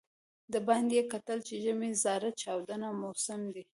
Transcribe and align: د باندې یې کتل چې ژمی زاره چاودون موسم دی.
د 0.53 0.55
باندې 0.67 0.93
یې 0.99 1.03
کتل 1.13 1.39
چې 1.47 1.53
ژمی 1.63 1.91
زاره 2.03 2.29
چاودون 2.41 2.81
موسم 3.01 3.41
دی. 3.53 3.63